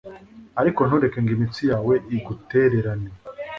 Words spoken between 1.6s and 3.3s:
yawe igutererane